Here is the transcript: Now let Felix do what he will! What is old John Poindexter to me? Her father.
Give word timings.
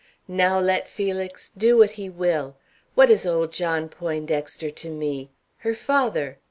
Now 0.27 0.59
let 0.59 0.87
Felix 0.87 1.51
do 1.55 1.77
what 1.77 1.91
he 1.91 2.09
will! 2.09 2.55
What 2.95 3.11
is 3.11 3.27
old 3.27 3.53
John 3.53 3.87
Poindexter 3.87 4.71
to 4.71 4.89
me? 4.89 5.29
Her 5.59 5.75
father. 5.75 6.39